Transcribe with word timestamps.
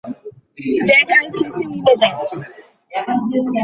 Jack 0.87 1.09
আর 1.15 1.25
Chrissy 1.31 1.63
মিলে 1.71 1.93
যায়। 2.01 2.15